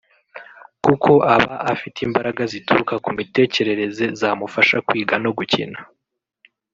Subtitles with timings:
[0.85, 5.79] kuko aba afite imbaraga zituruka mu mitekerereze zamufasha kwiga no gukina